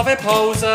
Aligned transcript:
Kaffeepause! 0.00 0.66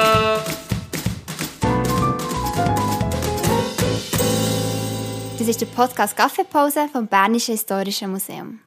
Das 5.40 5.48
ist 5.48 5.62
der 5.62 5.66
Podcast 5.66 6.16
Kaffeepause 6.16 6.88
vom 6.92 7.08
Bernischen 7.08 7.54
Historischen 7.54 8.12
Museum. 8.12 8.60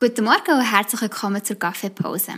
Guten 0.00 0.24
Morgen 0.24 0.58
und 0.58 0.72
herzlich 0.72 1.02
willkommen 1.02 1.44
zur 1.44 1.60
Kaffeepause. 1.60 2.32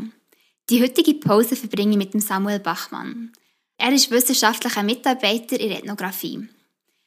Die 0.68 0.82
heutige 0.82 1.14
Pause 1.14 1.56
verbringe 1.56 1.92
ich 1.92 1.96
mit 1.96 2.12
dem 2.12 2.20
Samuel 2.20 2.60
Bachmann. 2.60 3.32
Er 3.78 3.94
ist 3.94 4.10
wissenschaftlicher 4.10 4.82
Mitarbeiter 4.82 5.58
in 5.58 5.70
Ethnographie. 5.70 6.46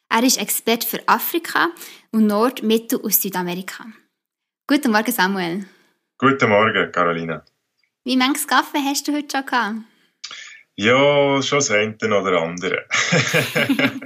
Er 0.10 0.24
ist 0.24 0.42
Experte 0.42 0.88
für 0.88 1.08
Afrika 1.08 1.70
und 2.12 2.26
Nord-, 2.26 2.64
Mittel- 2.64 2.98
und 2.98 3.14
Südamerika. 3.14 3.86
Guten 4.66 4.92
Morgen, 4.92 5.12
Samuel. 5.12 5.68
Guten 6.18 6.50
Morgen, 6.50 6.92
Carolina. 6.92 7.46
Wie 8.04 8.18
manches 8.18 8.48
Kaffee 8.48 8.80
hast 8.84 9.08
du 9.08 9.14
heute 9.14 9.38
schon 9.38 9.46
gehabt? 9.46 9.91
Ja, 10.76 11.42
schon 11.42 11.60
das 11.60 11.72
eine 11.72 11.96
oder 12.02 12.42
andere. 12.42 12.86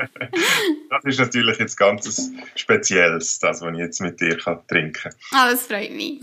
das 0.89 1.05
ist 1.05 1.19
natürlich 1.19 1.59
jetzt 1.59 1.77
ganz 1.77 2.31
Spezielles, 2.55 3.39
das, 3.39 3.61
was 3.61 3.73
ich 3.73 3.79
jetzt 3.79 4.01
mit 4.01 4.19
dir 4.19 4.37
trinken 4.37 4.93
kann. 4.93 5.13
Ah, 5.31 5.51
das 5.51 5.67
freut 5.67 5.91
mich. 5.91 6.20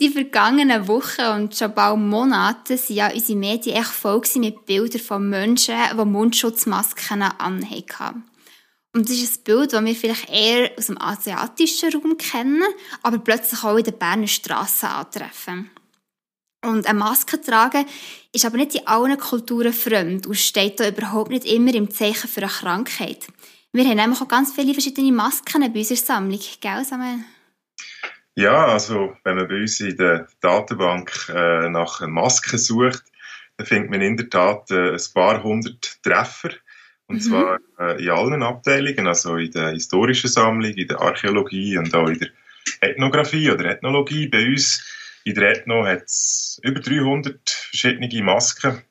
Die 0.00 0.10
vergangenen 0.10 0.88
Wochen 0.88 1.26
und 1.34 1.56
schon 1.56 1.74
bald 1.74 1.98
Monate 1.98 2.76
sind 2.76 2.96
ja 2.96 3.10
unsere 3.10 3.38
Medien 3.38 3.76
echt 3.76 3.86
voll 3.86 4.20
mit 4.36 4.66
Bildern 4.66 5.00
von 5.00 5.28
Menschen, 5.28 5.76
die 5.96 6.04
Mundschutzmasken 6.04 7.22
anhatten. 7.22 8.24
Und 8.94 9.08
das 9.08 9.16
ist 9.16 9.40
ein 9.40 9.44
Bild, 9.44 9.72
das 9.72 9.84
wir 9.84 9.94
vielleicht 9.94 10.28
eher 10.28 10.70
aus 10.76 10.88
dem 10.88 11.00
asiatischen 11.00 11.92
Raum 11.92 12.18
kennen, 12.18 12.64
aber 13.02 13.18
plötzlich 13.18 13.64
auch 13.64 13.76
in 13.76 13.84
den 13.84 13.96
Berner 13.96 14.26
Strassen 14.26 14.88
antreffen. 14.88 15.70
Und 16.64 16.86
eine 16.86 16.98
Maske 16.98 17.40
tragen 17.40 17.86
ist 18.32 18.44
aber 18.44 18.56
nicht 18.56 18.76
in 18.76 18.86
allen 18.86 19.18
Kulturen 19.18 19.72
fremd 19.72 20.26
und 20.26 20.36
steht 20.36 20.78
da 20.78 20.88
überhaupt 20.88 21.30
nicht 21.30 21.44
immer 21.44 21.74
im 21.74 21.90
Zeichen 21.90 22.28
für 22.28 22.42
eine 22.42 22.50
Krankheit. 22.50 23.26
Wir 23.72 23.84
haben 23.84 23.96
nämlich 23.96 24.20
auch 24.20 24.28
ganz 24.28 24.54
viele 24.54 24.72
verschiedene 24.72 25.12
Masken 25.12 25.72
bei 25.72 25.78
unserer 25.80 25.96
Sammlung, 25.96 26.40
gell 26.60 26.84
Samuel? 26.84 27.24
Ja, 28.34 28.66
also 28.66 29.16
wenn 29.24 29.36
man 29.36 29.48
bei 29.48 29.60
uns 29.60 29.80
in 29.80 29.96
der 29.96 30.28
Datenbank 30.40 31.10
äh, 31.34 31.68
nach 31.68 32.00
Masken 32.06 32.58
sucht, 32.58 33.02
dann 33.56 33.66
findet 33.66 33.90
man 33.90 34.00
in 34.00 34.16
der 34.16 34.30
Tat 34.30 34.70
äh, 34.70 34.92
ein 34.92 35.00
paar 35.12 35.42
hundert 35.42 36.02
Treffer. 36.02 36.50
Und 37.06 37.16
mhm. 37.16 37.20
zwar 37.20 37.58
äh, 37.78 38.02
in 38.02 38.10
allen 38.10 38.42
Abteilungen, 38.42 39.06
also 39.06 39.36
in 39.36 39.50
der 39.50 39.70
historischen 39.70 40.30
Sammlung, 40.30 40.72
in 40.72 40.88
der 40.88 41.00
Archäologie 41.00 41.76
und 41.76 41.94
auch 41.94 42.08
in 42.08 42.20
der 42.20 42.28
Ethnographie 42.80 43.50
oder 43.50 43.64
Ethnologie. 43.66 44.28
Bei 44.28 44.46
uns 44.46 44.82
in 45.24 45.34
der 45.34 45.50
Ethno 45.50 45.86
hat 45.86 46.04
es 46.04 46.60
über 46.62 46.80
300 46.80 47.48
verschiedene 47.48 48.22
Masken. 48.22 48.82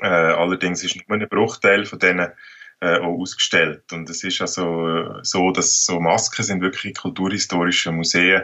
Äh, 0.00 0.06
allerdings 0.06 0.84
ist 0.84 0.96
nur 0.96 1.18
ein 1.18 1.28
Bruchteil 1.28 1.84
von 1.84 1.98
denen 1.98 2.32
äh, 2.80 2.98
auch 2.98 3.18
ausgestellt. 3.20 3.92
Und 3.92 4.08
es 4.08 4.24
ist 4.24 4.40
also 4.40 4.88
äh, 4.88 5.18
so, 5.22 5.50
dass 5.50 5.84
so 5.84 6.00
Masken 6.00 6.42
sind 6.42 6.62
wirklich 6.62 6.84
in 6.86 6.94
kulturhistorischen 6.94 7.96
Museen 7.96 8.42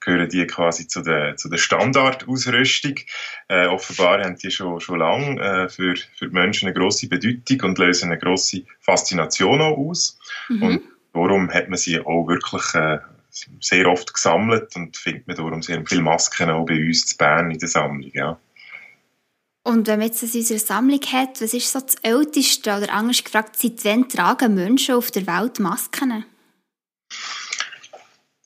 gehören 0.00 0.28
die 0.28 0.46
quasi 0.46 0.86
zu 0.86 1.02
der, 1.02 1.36
zu 1.36 1.48
der 1.48 1.56
Standardausrüstung. 1.56 2.94
Äh, 3.48 3.66
offenbar 3.66 4.22
haben 4.22 4.38
die 4.38 4.50
schon, 4.50 4.80
schon 4.80 5.00
lange 5.00 5.40
äh, 5.40 5.68
für, 5.68 5.96
für 5.96 6.28
die 6.28 6.34
Menschen 6.34 6.68
eine 6.68 6.78
grosse 6.78 7.08
Bedeutung 7.08 7.70
und 7.70 7.78
lösen 7.78 8.10
eine 8.10 8.18
grosse 8.18 8.62
Faszination 8.80 9.60
auch 9.60 9.76
aus. 9.76 10.18
Mhm. 10.48 10.62
Und 10.62 10.82
darum 11.12 11.50
hat 11.50 11.68
man 11.68 11.78
sie 11.78 11.98
auch 12.00 12.28
wirklich 12.28 12.74
äh, 12.74 12.98
sehr 13.30 13.86
oft 13.86 14.12
gesammelt 14.12 14.74
und 14.76 14.96
findet 14.96 15.26
man 15.26 15.36
darum 15.36 15.62
sehr 15.62 15.84
viele 15.86 16.02
Masken 16.02 16.50
auch 16.50 16.64
bei 16.64 16.84
uns 16.86 17.06
zu 17.06 17.16
Bern 17.16 17.50
in 17.50 17.58
der 17.58 17.68
Sammlung. 17.68 18.10
Ja. 18.12 18.38
Und 19.68 19.86
wenn 19.86 19.98
man 19.98 20.08
jetzt 20.08 20.22
in 20.22 20.30
unserer 20.30 20.58
Sammlung 20.58 21.00
hat, 21.12 21.40
was 21.42 21.52
ist 21.52 21.70
so 21.70 21.80
das 21.80 21.96
Älteste 21.96 22.74
oder 22.74 22.90
anders 22.90 23.22
gefragt, 23.22 23.56
seit 23.56 23.84
wann 23.84 24.08
tragen 24.08 24.54
Menschen 24.54 24.94
auf 24.94 25.10
der 25.10 25.26
Welt 25.26 25.60
Masken? 25.60 26.24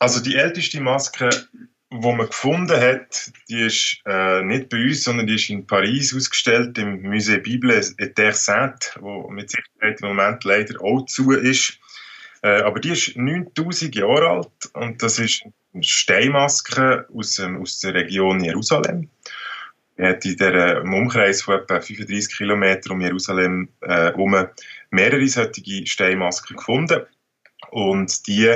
Also 0.01 0.19
die 0.19 0.35
älteste 0.35 0.81
Maske, 0.81 1.31
die 1.93 1.97
man 1.97 2.27
gefunden 2.27 2.77
hat, 2.81 3.31
die 3.49 3.61
ist 3.61 4.01
äh, 4.05 4.43
nicht 4.43 4.69
bei 4.69 4.83
uns, 4.83 5.05
sondern 5.05 5.29
die 5.29 5.37
ist 5.37 5.49
in 5.49 5.65
Paris 5.65 6.13
ausgestellt 6.13 6.77
im 6.79 7.03
Musée 7.03 7.39
Bible 7.39 7.81
et 7.99 8.17
Terre 8.17 8.35
Sainte, 8.35 8.91
wo 8.99 9.29
mit 9.31 9.51
Sicherheit 9.51 10.01
im 10.01 10.09
Moment 10.09 10.43
leider 10.43 10.83
auch 10.83 11.07
zu 11.07 11.31
ist. 11.31 11.79
Äh, 12.43 12.63
aber 12.63 12.81
die 12.81 12.91
ist 12.91 13.17
9000 13.17 13.95
Jahre 13.95 14.29
alt 14.29 14.71
und 14.75 15.03
das 15.03 15.19
ist 15.19 15.45
eine 15.73 15.83
Steinmaske 15.83 17.07
aus, 17.15 17.39
ähm, 17.39 17.61
aus 17.63 17.81
der 17.81 17.95
Region 17.95 18.43
Jerusalem. 18.43 19.09
Er 19.97 20.11
hat 20.11 20.25
in 20.25 20.37
der, 20.37 20.79
im 20.79 20.93
Umkreis 20.93 21.43
von 21.43 21.61
etwa 21.61 21.81
35 21.81 22.37
Kilometern 22.37 22.93
um 22.93 23.01
Jerusalem 23.01 23.69
äh, 23.83 24.13
um 24.13 24.35
mehrere 24.91 25.29
solche 25.29 25.87
Steinmasken 25.87 26.57
gefunden. 26.57 27.03
Und 27.71 28.27
die 28.27 28.47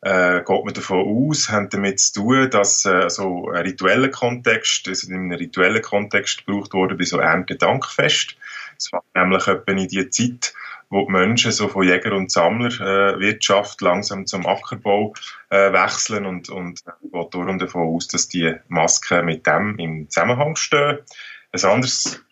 äh, 0.00 0.38
geht 0.38 0.64
man 0.64 0.74
davon 0.74 1.28
aus, 1.28 1.50
haben 1.50 1.68
damit 1.68 2.00
zu 2.00 2.20
tun, 2.20 2.50
dass 2.50 2.84
äh, 2.84 3.08
so 3.10 3.50
ein 3.50 3.62
ritueller 3.62 4.08
Kontext, 4.08 4.88
also 4.88 5.08
in 5.08 5.14
einem 5.14 5.32
rituellen 5.32 5.82
Kontext 5.82 6.46
gebraucht 6.46 6.72
wurde 6.72 6.94
bei 6.94 7.04
so 7.04 7.18
Erntedankfest. 7.18 8.36
Das 8.76 8.92
war 8.92 9.02
nämlich 9.14 9.46
etwa 9.46 9.72
in 9.72 9.88
die 9.88 10.10
Zeit, 10.10 10.54
wo 10.90 11.04
die 11.04 11.12
Menschen 11.12 11.52
so 11.52 11.68
von 11.68 11.86
Jäger- 11.86 12.14
und 12.14 12.30
Sammlerwirtschaft 12.30 13.82
äh, 13.82 13.84
langsam 13.84 14.26
zum 14.26 14.46
Ackerbau 14.46 15.14
äh, 15.50 15.72
wechseln 15.72 16.26
und, 16.26 16.48
und 16.48 16.80
äh, 16.86 16.90
geht 17.02 17.34
darum 17.34 17.58
davon 17.58 17.82
aus, 17.82 18.08
dass 18.08 18.28
die 18.28 18.54
Masken 18.68 19.24
mit 19.26 19.46
dem 19.46 19.78
im 19.78 20.08
Zusammenhang 20.08 20.56
stehen. 20.56 20.98
Ein 21.52 21.64
anderes 21.64 22.22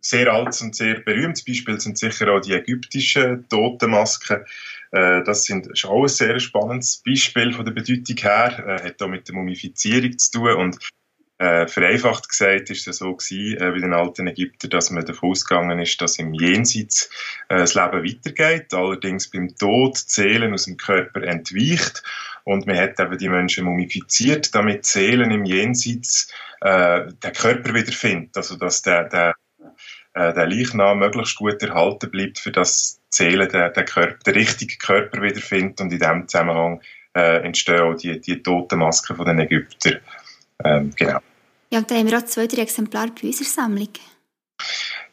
sehr 0.00 0.32
altes 0.32 0.60
und 0.60 0.76
sehr 0.76 1.00
berühmtes 1.00 1.44
Beispiel 1.44 1.80
sind 1.80 1.98
sicher 1.98 2.30
auch 2.30 2.40
die 2.40 2.52
ägyptischen 2.52 3.48
Totenmasken. 3.48 4.44
Das 4.90 5.44
sind, 5.44 5.66
ist 5.68 5.86
auch 5.86 6.02
ein 6.02 6.08
sehr 6.08 6.38
spannendes 6.38 7.02
Beispiel 7.04 7.54
von 7.54 7.64
der 7.64 7.72
Bedeutung 7.72 8.16
her, 8.18 8.80
hat 8.84 9.02
auch 9.02 9.08
mit 9.08 9.26
der 9.26 9.34
Mumifizierung 9.34 10.18
zu 10.18 10.32
tun 10.32 10.52
und 10.56 10.78
äh, 11.38 11.66
vereinfacht 11.66 12.28
gesagt 12.28 12.70
ist 12.70 12.86
es 12.86 12.98
so 12.98 13.14
gewesen, 13.14 13.60
äh, 13.60 13.70
bei 13.70 13.78
den 13.78 13.92
alten 13.92 14.28
Ägyptern, 14.28 14.70
dass 14.70 14.90
man 14.90 15.04
davon 15.04 15.30
ausgegangen 15.30 15.80
ist, 15.80 16.00
dass 16.00 16.18
im 16.18 16.32
Jenseits 16.32 17.10
äh, 17.48 17.58
das 17.58 17.74
Leben 17.74 18.04
weitergeht, 18.04 18.72
allerdings 18.72 19.30
beim 19.30 19.54
Tod 19.56 19.96
Seelen 19.96 20.52
aus 20.52 20.66
dem 20.66 20.76
Körper 20.76 21.22
entweicht. 21.22 22.02
Und 22.44 22.66
man 22.66 22.76
hat 22.76 23.00
eben 23.00 23.18
die 23.18 23.28
Menschen 23.28 23.64
mumifiziert, 23.64 24.54
damit 24.54 24.86
Seelen 24.86 25.30
im 25.30 25.44
Jenseits 25.44 26.30
äh, 26.60 27.06
den 27.22 27.32
Körper 27.32 27.74
wiederfindet, 27.74 28.36
also 28.36 28.56
dass 28.56 28.82
der, 28.82 29.04
der, 29.04 29.34
äh, 30.14 30.32
der 30.32 30.46
Leichnam 30.46 31.00
möglichst 31.00 31.36
gut 31.36 31.62
erhalten 31.62 32.10
bleibt, 32.10 32.38
für 32.38 32.52
das 32.52 33.00
die 33.12 33.16
Seele 33.16 33.48
den, 33.48 33.72
den, 33.72 33.84
Körper, 33.84 34.18
den 34.24 34.34
richtigen 34.34 34.78
Körper 34.78 35.22
wiederfindet 35.22 35.80
und 35.80 35.92
in 35.92 35.98
diesem 35.98 36.28
Zusammenhang 36.28 36.80
äh, 37.16 37.44
entstehen 37.44 37.80
auch 37.80 37.94
die, 37.94 38.20
die 38.20 38.42
Totenmasken 38.42 39.16
von 39.16 39.26
den 39.26 39.40
Ägyptern. 39.40 40.00
Ähm, 40.62 40.92
genau. 40.96 41.18
Ja, 41.70 41.78
und 41.78 41.90
da 41.90 41.96
haben 41.96 42.10
wir 42.10 42.18
auch 42.18 42.24
zwei, 42.24 42.46
drei 42.46 42.62
Exemplare 42.62 43.10
bei 43.10 43.26
unserer 43.26 43.48
Sammlung. 43.48 43.88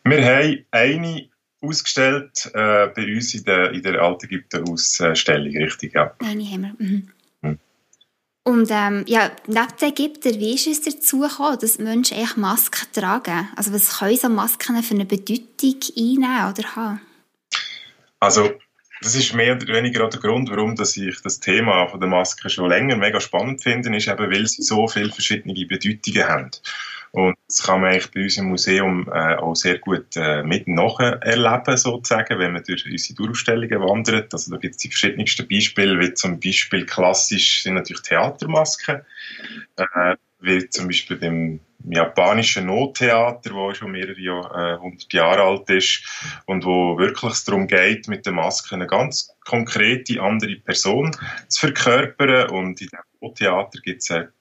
Wir 0.03 0.25
haben 0.25 0.65
eine 0.71 1.29
ausgestellt 1.61 2.51
äh, 2.53 2.87
bei 2.87 3.15
uns 3.15 3.33
in 3.33 3.43
der, 3.43 3.71
in 3.71 3.83
der 3.83 4.01
Altägypten-Ausstellung, 4.01 5.55
richtig, 5.57 5.93
ja. 5.93 6.13
Eine 6.19 6.43
haben 6.43 6.61
wir. 6.61 6.85
Mhm. 6.85 7.09
mhm. 7.41 7.59
Und 8.43 8.69
ähm, 8.71 9.03
ja, 9.07 9.31
neben 9.45 9.67
den 9.79 9.89
Ägyptern, 9.89 10.39
wie 10.39 10.55
ist 10.55 10.65
es 10.65 10.81
dazu 10.81 11.19
gekommen, 11.19 11.59
dass 11.61 11.77
Menschen 11.77 12.17
echt 12.17 12.37
Masken 12.37 12.91
tragen? 12.91 13.47
Also 13.55 13.71
was 13.71 13.99
können 13.99 14.17
so 14.17 14.29
Masken 14.29 14.81
für 14.81 14.95
eine 14.95 15.05
Bedeutung 15.05 15.79
einnehmen 15.95 16.51
oder 16.51 16.75
haben? 16.75 17.01
Also 18.19 18.51
das 19.01 19.15
ist 19.15 19.33
mehr 19.33 19.55
oder 19.55 19.67
weniger 19.73 20.05
auch 20.05 20.09
der 20.09 20.19
Grund, 20.19 20.49
warum 20.49 20.75
dass 20.75 20.95
ich 20.95 21.21
das 21.21 21.39
Thema 21.39 21.87
von 21.87 21.99
der 21.99 22.09
Maske 22.09 22.49
schon 22.49 22.69
länger 22.69 22.95
mega 22.95 23.19
spannend 23.19 23.61
finde, 23.63 23.95
ist 23.95 24.07
eben, 24.07 24.31
weil 24.31 24.45
sie 24.47 24.61
so 24.61 24.87
viele 24.87 25.11
verschiedene 25.11 25.65
Bedeutungen 25.65 26.27
haben. 26.27 26.51
Und 27.11 27.35
das 27.47 27.63
kann 27.63 27.81
man 27.81 27.91
eigentlich 27.91 28.11
bei 28.11 28.23
uns 28.23 28.37
im 28.37 28.45
Museum 28.45 29.09
äh, 29.11 29.35
auch 29.35 29.55
sehr 29.55 29.79
gut 29.79 30.15
äh, 30.15 30.43
mit 30.43 30.65
erleben, 30.67 31.77
sozusagen, 31.77 32.39
wenn 32.39 32.53
man 32.53 32.63
durch 32.63 32.85
unsere 32.85 33.15
Durchstellungen 33.15 33.81
wandert. 33.81 34.33
Also 34.33 34.51
da 34.51 34.57
gibt 34.57 34.75
es 34.75 34.81
die 34.81 34.87
verschiedensten 34.87 35.47
Beispiele, 35.47 35.99
wie 35.99 36.13
zum 36.13 36.39
Beispiel 36.39 36.85
klassisch 36.85 37.63
sind 37.63 37.73
natürlich 37.73 38.03
Theatermasken, 38.03 39.01
äh, 39.75 40.15
wie 40.39 40.69
zum 40.69 40.87
Beispiel 40.87 41.17
beim 41.17 41.59
japanischen 41.89 42.67
Nottheater, 42.67 43.53
wo 43.53 43.73
schon 43.73 43.91
mehrere 43.91 44.79
hundert 44.79 45.13
äh, 45.13 45.17
Jahre 45.17 45.41
alt 45.43 45.69
ist 45.69 46.03
und 46.45 46.65
wo 46.65 46.97
wirklich 46.97 47.31
es 47.31 47.43
darum 47.43 47.67
geht, 47.67 48.07
mit 48.07 48.25
der 48.25 48.33
Maske 48.33 48.75
eine 48.75 48.87
ganz 48.87 49.33
konkrete 49.45 50.21
andere 50.21 50.55
Person 50.57 51.15
zu 51.47 51.67
verkörpern. 51.67 52.49
Und 52.49 52.81
in 52.81 52.87
diesem 52.87 52.99
Nottheater 53.21 53.79
gibt 53.81 54.01
es 54.01 54.11
eine 54.11 54.31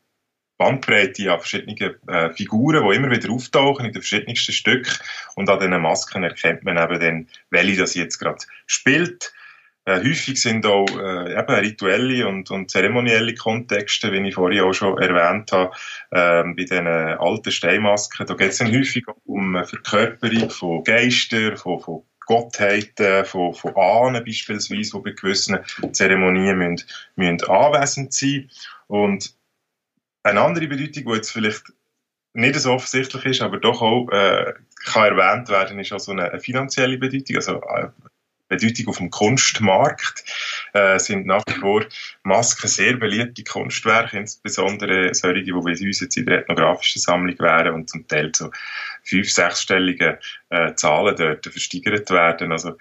Bandbreite 0.58 1.32
an 1.32 1.38
verschiedenen 1.38 1.96
äh, 2.08 2.32
Figuren, 2.34 2.86
die 2.86 2.96
immer 2.96 3.10
wieder 3.10 3.30
auftauchen 3.30 3.86
in 3.86 3.92
den 3.92 4.02
verschiedensten 4.02 4.52
Stücken. 4.52 4.92
Und 5.34 5.48
an 5.48 5.58
diesen 5.58 5.80
Masken 5.80 6.22
erkennt 6.22 6.64
man 6.64 6.76
eben 6.76 7.00
dann, 7.00 7.28
welche 7.48 7.80
das 7.80 7.94
jetzt 7.94 8.18
gerade 8.18 8.44
spielt. 8.66 9.32
Äh, 9.90 10.04
häufig 10.04 10.40
sind 10.40 10.66
auch 10.66 10.86
äh, 10.98 11.38
eben 11.38 11.54
rituelle 11.54 12.28
und, 12.28 12.50
und 12.50 12.70
zeremonielle 12.70 13.34
Kontexte, 13.34 14.12
wie 14.12 14.28
ich 14.28 14.34
vorhin 14.34 14.60
auch 14.60 14.72
schon 14.72 14.98
erwähnt 14.98 15.50
habe, 15.52 15.74
äh, 16.10 16.44
bei 16.44 16.64
diesen 16.64 16.86
alten 16.86 17.50
Steinmasken. 17.50 18.26
Da 18.26 18.34
geht 18.34 18.50
es 18.50 18.58
dann 18.58 18.72
häufig 18.72 19.04
um 19.24 19.64
Verkörperung 19.64 20.50
von 20.50 20.84
Geistern, 20.84 21.56
von, 21.56 21.80
von 21.80 22.02
Gottheiten, 22.26 23.24
von, 23.24 23.54
von 23.54 23.74
Ahnen 23.74 24.24
beispielsweise, 24.24 24.92
die 24.96 25.02
bei 25.02 25.10
gewissen 25.10 25.58
Zeremonien 25.92 26.58
müssen, 26.58 26.86
müssen 27.16 27.42
anwesend 27.48 28.12
sein 28.12 28.48
Und 28.86 29.34
eine 30.22 30.40
andere 30.40 30.68
Bedeutung, 30.68 31.04
die 31.04 31.16
jetzt 31.16 31.32
vielleicht 31.32 31.72
nicht 32.32 32.54
so 32.54 32.72
offensichtlich 32.72 33.24
ist, 33.24 33.42
aber 33.42 33.58
doch 33.58 33.82
auch 33.82 34.08
äh, 34.10 34.52
kann 34.84 35.16
erwähnt 35.16 35.48
werden, 35.48 35.80
ist 35.80 35.92
auch 35.92 35.98
so 35.98 36.12
eine, 36.12 36.30
eine 36.30 36.40
finanzielle 36.40 36.98
Bedeutung. 36.98 37.36
Also 37.36 37.60
äh, 37.62 37.88
Bedeutung 38.50 38.88
auf 38.88 38.98
dem 38.98 39.10
Kunstmarkt 39.10 40.24
äh, 40.74 40.98
sind 40.98 41.26
nach 41.26 41.42
wie 41.48 41.54
vor 41.54 41.86
Masken 42.24 42.68
sehr 42.68 42.96
beliebte 42.96 43.44
Kunstwerke, 43.44 44.18
insbesondere 44.18 45.14
solche, 45.14 45.44
die 45.44 45.52
bei 45.52 45.58
uns 45.58 46.00
jetzt 46.00 46.16
in 46.16 46.26
der 46.26 46.40
ethnografischen 46.40 47.00
Sammlung 47.00 47.38
wären 47.38 47.74
und 47.74 47.88
zum 47.88 48.06
Teil 48.06 48.32
zu 48.32 48.50
fünf-, 49.04 49.30
sechsstelligen 49.32 50.18
äh, 50.50 50.74
Zahlen 50.74 51.16
dort 51.16 51.46
versteigert 51.46 52.10
werden. 52.10 52.52
Also 52.52 52.76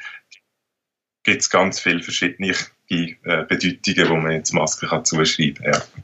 gibt 1.23 1.41
es 1.41 1.49
ganz 1.49 1.79
viele 1.79 2.01
verschiedene 2.01 2.55
äh, 2.89 3.15
Bedeutungen, 3.47 3.79
die 3.85 4.03
man 4.03 4.31
jetzt 4.31 4.53
Masken 4.53 4.89
kann 4.89 5.05
zuschreiben 5.05 5.63
kann. 5.63 5.73
Ja. 5.73 6.03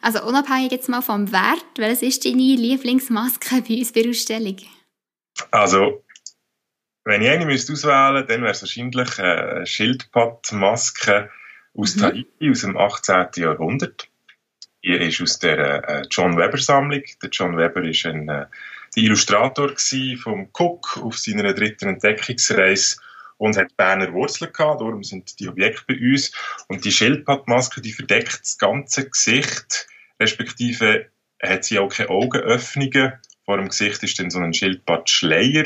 Also 0.00 0.22
unabhängig 0.24 0.72
jetzt 0.72 0.88
mal 0.88 1.02
vom 1.02 1.30
Wert, 1.32 1.64
welches 1.76 2.02
ist 2.02 2.24
deine 2.24 2.36
Lieblingsmaske 2.36 3.62
bei 3.62 3.74
uns 3.76 3.92
bei 3.92 4.02
der 4.02 4.10
Ausstellung? 4.10 4.56
Also 5.50 6.04
wenn 7.08 7.22
ich 7.22 7.30
eine 7.30 7.46
müsste 7.46 7.72
auswählen 7.72 8.26
dann 8.26 8.42
wäre 8.42 8.52
es 8.52 8.60
wahrscheinlich 8.60 9.18
eine 9.18 9.66
Schildpattmaske 9.66 11.30
aus 11.74 11.96
mhm. 11.96 12.00
Tahiti 12.00 12.50
aus 12.50 12.60
dem 12.60 12.76
18. 12.76 13.26
Jahrhundert. 13.36 14.08
Die 14.84 14.92
ist 14.92 15.20
aus 15.20 15.38
der 15.38 15.88
äh, 15.88 16.02
John 16.10 16.36
Weber 16.36 16.58
Sammlung. 16.58 17.02
Der 17.22 17.30
John 17.30 17.56
Weber 17.56 17.82
ist 17.82 18.04
ein 18.04 18.28
äh, 18.28 18.46
der 18.94 19.02
Illustrator 19.02 19.72
vom 20.22 20.50
Cook 20.52 20.98
auf 21.02 21.18
seiner 21.18 21.52
dritten 21.54 21.88
Entdeckungsreise 21.88 22.96
und 23.38 23.56
hat 23.56 23.76
Berner 23.76 24.12
Wurzeln 24.12 24.52
gehabt, 24.52 24.80
darum 24.80 25.02
sind 25.02 25.38
die 25.38 25.48
Objekte 25.48 25.84
bei 25.86 25.94
uns. 25.94 26.32
Und 26.68 26.84
die 26.84 26.92
Schildpattmaske, 26.92 27.80
die 27.80 27.92
verdeckt 27.92 28.40
das 28.40 28.58
ganze 28.58 29.08
Gesicht, 29.08 29.86
respektive 30.20 31.06
hat 31.40 31.64
sie 31.64 31.78
auch 31.78 31.88
keine 31.88 32.10
Augenöffnungen. 32.10 33.12
Vor 33.44 33.56
dem 33.56 33.68
Gesicht 33.68 34.02
ist 34.02 34.18
dann 34.18 34.30
so 34.30 34.40
ein 34.40 34.52
Schildpattschleier 34.52 35.64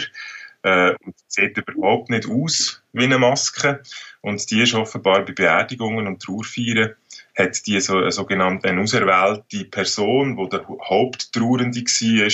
äh, 0.62 0.94
und 1.04 1.14
sieht 1.28 1.58
überhaupt 1.58 2.10
nicht 2.10 2.28
aus 2.28 2.82
wie 2.92 3.04
eine 3.04 3.18
Maske. 3.18 3.82
Und 4.20 4.50
die 4.50 4.62
ist 4.62 4.74
offenbar 4.74 5.24
bei 5.24 5.32
Beerdigungen 5.32 6.06
und 6.06 6.22
Trauerfeiern 6.22 6.94
hat 7.36 7.66
die 7.66 7.80
so 7.80 7.96
eine 7.96 8.12
sogenannte 8.12 8.68
eine 8.68 8.82
auserwählte 8.82 9.64
Person, 9.64 10.36
wo 10.36 10.46
der 10.46 10.66
Haupttrauernde 10.66 11.80
war, 11.80 12.32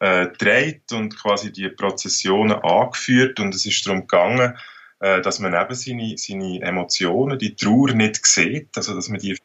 äh, 0.00 0.28
dreht 0.38 0.92
und 0.92 1.18
quasi 1.18 1.52
die 1.52 1.68
Prozessionen 1.68 2.56
angeführt 2.56 3.40
und 3.40 3.54
es 3.54 3.66
ist 3.66 3.86
darum 3.86 4.02
gegangen, 4.02 4.56
äh, 5.00 5.20
dass 5.20 5.38
man 5.38 5.54
eben 5.54 5.74
seine, 5.74 6.16
seine 6.16 6.62
Emotionen, 6.62 7.38
die 7.38 7.54
Trauer 7.54 7.92
nicht 7.92 8.24
sieht, 8.26 8.68
also 8.76 8.94
dass 8.94 9.08
man 9.08 9.20
die 9.20 9.36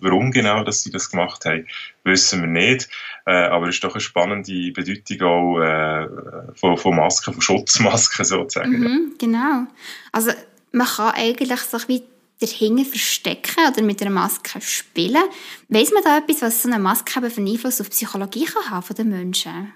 Warum 0.00 0.30
genau, 0.30 0.64
dass 0.64 0.82
sie 0.82 0.90
das 0.90 1.10
gemacht 1.10 1.44
haben, 1.44 1.66
wissen 2.04 2.40
wir 2.40 2.48
nicht. 2.48 2.88
Äh, 3.26 3.32
aber 3.32 3.68
es 3.68 3.76
ist 3.76 3.84
doch 3.84 3.92
eine 3.92 4.00
spannende 4.00 4.72
Bedeutung 4.72 5.22
auch 5.22 5.60
äh, 5.60 6.08
von, 6.54 6.76
von 6.78 6.96
Masken, 6.96 7.34
von 7.34 7.42
Schutzmasken 7.42 8.24
sozusagen. 8.24 8.78
Mhm, 8.78 9.14
genau. 9.18 9.66
Also 10.12 10.32
man 10.72 10.86
kann 10.86 11.14
eigentlich 11.14 11.60
sich 11.60 11.88
wie 11.88 12.02
dahinter 12.40 12.84
verstecken 12.84 13.66
oder 13.70 13.82
mit 13.82 14.00
einer 14.02 14.10
Maske 14.10 14.60
spielen. 14.60 15.22
Weiss 15.68 15.92
man 15.92 16.04
da 16.04 16.18
etwas, 16.18 16.42
was 16.42 16.62
so 16.62 16.68
eine 16.68 16.78
Maske 16.78 17.12
für 17.12 17.36
einen 17.38 17.48
Einfluss 17.48 17.80
auf 17.80 17.88
die 17.88 17.94
Psychologie 17.94 18.44
kann 18.44 18.70
haben 18.70 18.82
von 18.82 18.96
den 18.96 19.08
Menschen? 19.08 19.72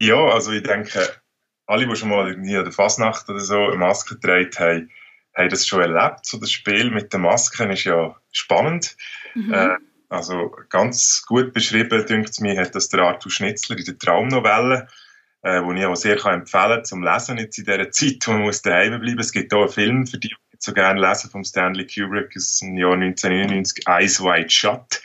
Ja, 0.00 0.16
also 0.16 0.52
ich 0.52 0.62
denke, 0.62 1.08
alle, 1.66 1.86
die 1.86 1.96
schon 1.96 2.10
mal 2.10 2.28
irgendwie 2.28 2.56
an 2.56 2.64
der 2.64 2.72
Fasnacht 2.72 3.28
oder 3.28 3.40
so 3.40 3.58
eine 3.58 3.76
Maske 3.76 4.14
getragen 4.16 4.50
haben, 4.58 4.90
haben 5.36 5.48
das 5.48 5.66
schon 5.66 5.82
erlebt. 5.82 6.24
So 6.24 6.38
das 6.38 6.50
Spiel 6.50 6.90
mit 6.90 7.12
den 7.12 7.20
Masken 7.20 7.70
ist 7.70 7.84
ja 7.84 8.16
spannend. 8.32 8.96
Mhm. 9.34 9.52
Äh, 9.52 9.76
also 10.08 10.54
ganz 10.68 11.24
gut 11.26 11.52
beschrieben, 11.52 12.06
denkt 12.06 12.40
mir, 12.40 12.60
hat 12.60 12.74
das 12.74 12.88
der 12.88 13.00
Arthur 13.00 13.30
Schnitzler 13.30 13.76
in 13.76 13.84
der 13.84 13.98
Traumnovelle, 13.98 14.88
äh, 15.42 15.62
wo 15.62 15.72
ich 15.72 15.84
auch 15.84 15.96
sehr 15.96 16.16
kann 16.16 16.40
empfehlen 16.40 16.76
kann 16.76 16.84
zum 16.84 17.02
Lesen 17.02 17.38
jetzt 17.38 17.58
in 17.58 17.64
dieser 17.64 17.90
Zeit, 17.90 18.26
wo 18.26 18.32
man 18.32 18.42
muss 18.42 18.62
daheim 18.62 19.00
bleiben. 19.00 19.18
Es 19.18 19.32
gibt 19.32 19.52
auch 19.52 19.62
einen 19.62 19.68
Film, 19.68 20.06
für 20.06 20.18
die, 20.18 20.28
die 20.28 20.56
so 20.58 20.72
gerne 20.72 21.00
lesen, 21.00 21.30
von 21.30 21.44
Stanley 21.44 21.86
Kubrick 21.86 22.32
aus 22.36 22.60
dem 22.60 22.76
Jahr 22.76 22.94
1999, 22.94 23.86
Eyes 23.88 24.20
Wide 24.20 24.50
Shut. 24.50 25.02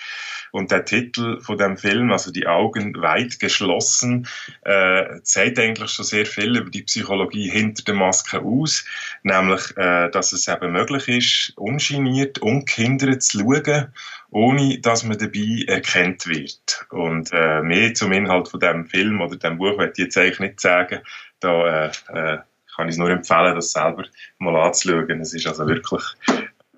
Und 0.52 0.72
der 0.72 0.86
Titel 0.86 1.40
von 1.40 1.58
dem 1.58 1.78
Film, 1.78 2.12
also 2.12 2.32
die 2.32 2.48
Augen 2.48 3.02
weit 3.02 3.40
geschlossen, 3.40 4.28
äh, 4.64 5.22
zeigt 5.24 5.60
eigentlich 5.60 5.92
schon 5.92 6.06
sehr 6.06 6.26
viel 6.26 6.58
über 6.58 6.70
die 6.70 6.84
Psychologie 6.84 7.50
hinter 7.50 7.84
der 7.84 7.96
Maske 7.96 8.42
aus, 8.42 8.86
nämlich, 9.24 9.76
äh, 9.78 10.10
dass 10.10 10.34
es 10.34 10.48
eben 10.48 10.72
möglich 10.72 11.08
ist, 11.08 11.54
ungeniert, 11.58 12.40
ungehindert 12.40 13.24
zu 13.24 13.40
schauen, 13.40 13.88
ohne 14.30 14.80
dass 14.80 15.04
man 15.04 15.18
dabei 15.18 15.66
erkannt 15.68 16.28
wird. 16.28 16.86
Und 16.90 17.32
äh, 17.32 17.62
mehr 17.62 17.94
zum 17.94 18.12
Inhalt 18.12 18.48
von 18.48 18.60
dem 18.60 18.86
Film 18.86 19.22
oder 19.22 19.38
dem 19.38 19.58
Buch 19.58 19.78
werde 19.78 19.94
ich 19.94 20.06
jetzt 20.06 20.18
eigentlich 20.18 20.40
nicht 20.40 20.60
sagen. 20.60 21.00
Da 21.40 21.86
äh, 21.86 21.92
äh, 22.14 22.38
kann 22.76 22.88
ich 22.88 22.94
es 22.94 22.98
nur 22.98 23.10
empfehlen, 23.10 23.56
das 23.56 23.72
selber 23.72 24.06
mal 24.40 24.56
anzuschauen. 24.56 25.22
Es 25.22 25.34
ist 25.34 25.48
also 25.48 25.68
wirklich 25.68 26.04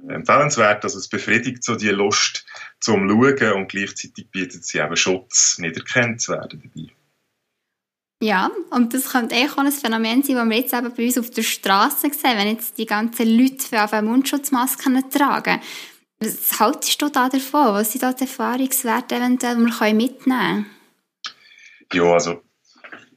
empfehlenswert. 0.08 0.84
Also 0.84 1.00
es 1.00 1.08
befriedigt 1.08 1.64
so 1.64 1.76
die 1.76 1.90
Lust 1.90 2.46
zum 2.80 3.10
Schauen 3.10 3.54
und 3.54 3.68
gleichzeitig 3.70 4.30
bietet 4.30 4.66
sie 4.66 4.80
eben 4.80 4.96
Schutz, 4.96 5.58
nicht 5.60 5.78
erkannt 5.78 6.22
zu 6.22 6.34
werden 6.34 6.62
dabei. 6.64 6.94
Ja, 8.22 8.52
und 8.70 8.94
das 8.94 9.12
könnte 9.12 9.36
auch 9.36 9.58
ein 9.58 9.70
Phänomen 9.72 10.24
sein, 10.24 10.36
das 10.36 10.50
wir 10.50 10.58
jetzt 10.58 10.74
eben 10.74 10.94
bei 10.96 11.06
uns 11.06 11.18
auf 11.18 11.30
der 11.32 11.44
Straße 11.44 12.10
sehen, 12.14 12.38
wenn 12.38 12.48
jetzt 12.48 12.78
die 12.78 12.86
ganzen 12.86 13.28
Leute 13.28 13.68
für 13.68 13.80
eine 13.82 14.08
Mundschutzmasken 14.08 15.10
tragen. 15.10 15.60
Was 16.20 16.58
haltest 16.58 17.02
du 17.02 17.10
da 17.10 17.28
davon? 17.28 17.74
Was 17.74 17.92
sind 17.92 18.04
da 18.04 18.14
die 18.14 18.22
Erfahrungswerte, 18.22 19.16
eventuell, 19.16 19.58
die 19.58 19.66
wir 19.66 19.94
mitnehmen 19.94 20.26
können? 20.26 20.66
Ja, 21.92 22.14
also 22.14 22.42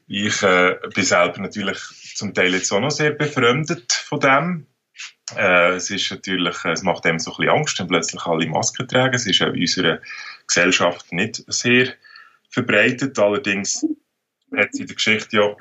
ich 0.08 0.42
äh, 0.42 0.76
bin 0.92 1.04
selber 1.04 1.40
natürlich 1.40 1.78
zum 2.16 2.34
Teil 2.34 2.52
jetzt 2.54 2.72
auch 2.72 2.80
noch 2.80 2.90
sehr 2.90 3.12
befremdet 3.12 3.92
von 3.92 4.18
dem. 4.18 4.66
Äh, 5.34 5.74
es 5.74 5.90
ist 5.90 6.10
natürlich, 6.10 6.64
es 6.64 6.82
macht 6.82 7.04
einem 7.04 7.18
so 7.18 7.32
ein 7.32 7.36
bisschen 7.38 7.52
Angst, 7.52 7.78
wenn 7.80 7.88
plötzlich 7.88 8.24
alle 8.26 8.46
Masken 8.46 8.86
tragen. 8.86 9.14
Es 9.14 9.26
ist 9.26 9.42
auch 9.42 9.48
in 9.48 9.60
unserer 9.60 10.00
Gesellschaft 10.46 11.12
nicht 11.12 11.42
sehr 11.48 11.94
verbreitet. 12.50 13.18
Allerdings 13.18 13.84
hat 14.56 14.68
es 14.72 14.80
in 14.80 14.86
der 14.86 14.94
Geschichte 14.94 15.36
ja 15.36 15.56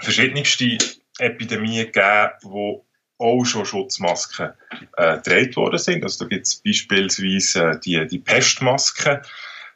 verschiedenste 0.00 0.78
Epidemien 1.18 1.86
gegeben, 1.86 2.30
wo 2.42 2.86
auch 3.18 3.44
schon 3.44 3.66
Schutzmasken 3.66 4.52
äh, 4.96 5.16
gedreht 5.16 5.56
worden 5.56 5.78
sind. 5.78 6.02
Also 6.02 6.24
da 6.24 6.28
gibt 6.28 6.46
es 6.46 6.56
beispielsweise 6.56 7.70
äh, 7.70 7.80
die, 7.80 8.06
die 8.06 8.18
Pestmasken, 8.18 9.20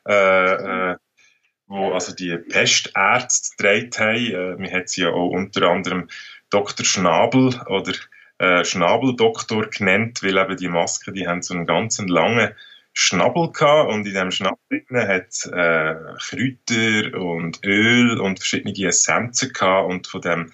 äh, 0.08 0.92
äh, 0.92 0.96
wo 1.66 1.92
also 1.92 2.14
die 2.14 2.37
Pestärzte 2.37 3.56
gedreht 3.56 3.99
haben. 3.99 4.16
Äh, 4.16 4.56
man 4.56 4.72
hat 4.72 4.88
sie 4.88 5.02
ja 5.02 5.11
auch 5.11 5.28
unter 5.28 5.68
anderem 5.68 6.08
Dr. 6.50 6.84
Schnabel 6.84 7.61
oder 7.66 7.92
äh, 8.38 8.64
Schnabeldoktor 8.64 9.66
genannt, 9.66 10.23
weil 10.23 10.38
eben 10.38 10.57
die 10.57 10.69
Masken, 10.69 11.14
die 11.14 11.26
haben 11.26 11.43
so 11.43 11.55
einen 11.55 11.66
ganz 11.66 11.99
langen 11.99 12.55
Schnabel 12.93 13.52
gehabt 13.52 13.90
und 13.90 13.99
in 13.99 14.05
diesem 14.05 14.31
Schnabel 14.31 14.59
hat 14.90 15.47
äh, 15.52 15.95
Kräuter 16.19 17.21
und 17.21 17.62
Öl 17.64 18.19
und 18.19 18.38
verschiedene 18.38 18.75
Essenzen 18.87 19.52
gehabt 19.52 19.90
und 19.90 20.07
von 20.07 20.23
dem 20.23 20.52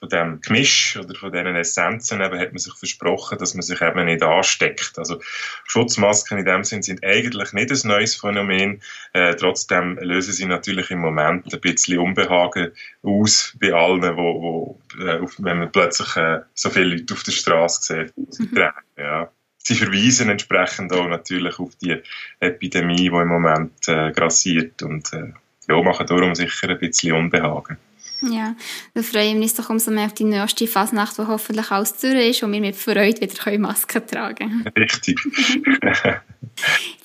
von 0.00 0.08
dem 0.08 0.40
Gemisch 0.40 0.96
oder 0.96 1.14
von 1.14 1.30
diesen 1.30 1.54
Essenzen 1.54 2.22
eben 2.22 2.38
hat 2.38 2.52
man 2.52 2.58
sich 2.58 2.74
versprochen, 2.74 3.38
dass 3.38 3.54
man 3.54 3.62
sich 3.62 3.80
eben 3.82 4.06
nicht 4.06 4.22
ansteckt. 4.22 4.98
Also 4.98 5.20
Schutzmasken 5.66 6.38
in 6.38 6.46
dem 6.46 6.64
Sinn 6.64 6.82
sind 6.82 7.04
eigentlich 7.04 7.52
nicht 7.52 7.70
ein 7.70 7.88
neues 7.88 8.16
Phänomen. 8.16 8.80
Äh, 9.12 9.34
trotzdem 9.34 9.98
lösen 10.00 10.32
sie 10.32 10.46
natürlich 10.46 10.90
im 10.90 11.00
Moment 11.00 11.52
ein 11.52 11.60
bisschen 11.60 11.98
Unbehagen 11.98 12.72
aus 13.02 13.54
bei 13.60 13.74
allen, 13.74 14.16
wo, 14.16 14.80
wo 14.96 15.02
äh, 15.04 15.20
wenn 15.38 15.58
man 15.58 15.70
plötzlich 15.70 16.16
äh, 16.16 16.40
so 16.54 16.70
viele 16.70 16.96
Leute 16.96 17.12
auf 17.12 17.22
der 17.22 17.32
Straße 17.32 18.10
sieht. 18.16 18.52
Mhm. 18.52 18.58
Ja. 18.96 19.30
Sie 19.58 19.74
verweisen 19.74 20.30
entsprechend 20.30 20.94
auch 20.94 21.08
natürlich 21.08 21.58
auf 21.58 21.76
die 21.76 22.02
Epidemie, 22.40 22.96
die 22.96 23.06
im 23.08 23.28
Moment 23.28 23.86
äh, 23.86 24.10
grassiert 24.12 24.82
und 24.82 25.12
äh, 25.12 25.34
ja, 25.68 25.82
machen 25.82 26.06
darum 26.06 26.34
sicher 26.34 26.70
ein 26.70 26.78
bisschen 26.78 27.14
Unbehagen. 27.14 27.76
Ja, 28.22 28.54
dann 28.94 29.04
freuen 29.04 29.36
wir 29.36 29.42
uns 29.42 29.54
doch 29.54 29.70
umso 29.70 29.90
mehr 29.90 30.06
auf 30.06 30.12
die 30.12 30.24
nächste 30.24 30.66
Fasnacht, 30.66 31.18
wo 31.18 31.26
hoffentlich 31.26 31.70
alles 31.70 31.96
durch 31.96 32.30
ist 32.30 32.42
und 32.42 32.52
wir 32.52 32.60
mit 32.60 32.76
Freude 32.76 33.20
wieder 33.20 33.58
Masken 33.58 34.06
tragen 34.06 34.36
können. 34.36 34.68
Richtig. 34.76 35.18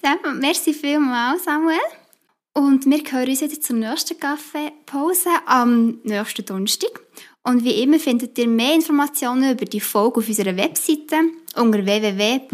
Dann, 0.01 0.39
merci 0.39 0.73
vielmals, 0.73 1.45
Samuel. 1.45 1.79
Und 2.53 2.85
wir 2.85 2.99
hören 3.11 3.29
uns 3.29 3.41
jetzt 3.41 3.63
zur 3.63 3.75
nächsten 3.75 4.19
Kaffeepause 4.19 5.29
am 5.45 5.99
nächsten 6.03 6.45
Donnerstag. 6.45 7.01
Und 7.43 7.63
wie 7.63 7.83
immer 7.83 7.99
findet 7.99 8.37
ihr 8.37 8.47
mehr 8.47 8.73
Informationen 8.73 9.51
über 9.51 9.65
die 9.65 9.79
Folge 9.79 10.19
auf 10.19 10.27
unserer 10.27 10.57
Webseite 10.57 11.17
unter 11.55 11.85
www.bhm.ch 11.85 12.51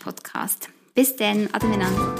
podcast. 0.00 0.68
Bis 0.94 1.16
dann, 1.16 1.48
adeinander. 1.52 2.14